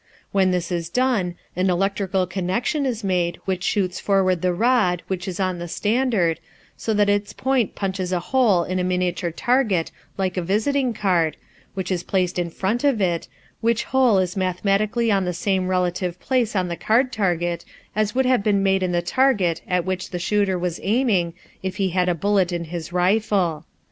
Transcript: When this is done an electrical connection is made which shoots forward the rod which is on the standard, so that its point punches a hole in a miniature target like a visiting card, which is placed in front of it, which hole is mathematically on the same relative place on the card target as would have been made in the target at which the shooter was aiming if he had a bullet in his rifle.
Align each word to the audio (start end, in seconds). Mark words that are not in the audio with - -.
When 0.31 0.49
this 0.49 0.71
is 0.71 0.89
done 0.89 1.35
an 1.55 1.69
electrical 1.69 2.25
connection 2.25 2.87
is 2.87 3.03
made 3.03 3.37
which 3.45 3.61
shoots 3.61 3.99
forward 3.99 4.41
the 4.41 4.51
rod 4.51 5.03
which 5.05 5.27
is 5.27 5.39
on 5.39 5.59
the 5.59 5.67
standard, 5.67 6.39
so 6.75 6.91
that 6.95 7.07
its 7.07 7.33
point 7.33 7.75
punches 7.75 8.11
a 8.11 8.19
hole 8.19 8.63
in 8.63 8.79
a 8.79 8.83
miniature 8.83 9.29
target 9.29 9.91
like 10.17 10.37
a 10.37 10.41
visiting 10.41 10.95
card, 10.95 11.37
which 11.75 11.91
is 11.91 12.01
placed 12.01 12.39
in 12.39 12.49
front 12.49 12.83
of 12.83 12.99
it, 12.99 13.27
which 13.59 13.83
hole 13.83 14.17
is 14.17 14.35
mathematically 14.35 15.11
on 15.11 15.25
the 15.25 15.33
same 15.33 15.67
relative 15.67 16.19
place 16.19 16.55
on 16.55 16.67
the 16.67 16.75
card 16.75 17.11
target 17.11 17.63
as 17.95 18.15
would 18.15 18.25
have 18.25 18.41
been 18.41 18.63
made 18.63 18.81
in 18.81 18.93
the 18.93 19.03
target 19.03 19.61
at 19.67 19.85
which 19.85 20.09
the 20.09 20.17
shooter 20.17 20.57
was 20.57 20.79
aiming 20.81 21.35
if 21.61 21.75
he 21.75 21.89
had 21.89 22.09
a 22.09 22.15
bullet 22.15 22.51
in 22.51 22.63
his 22.63 22.91
rifle. 22.91 23.65